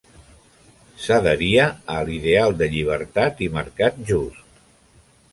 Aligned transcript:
S'adheria 1.01 1.65
a 1.95 1.97
l'ideal 2.07 2.57
de 2.61 2.69
llibertat 2.75 3.43
i 3.49 3.49
mercat 3.59 4.01
just. 4.13 4.41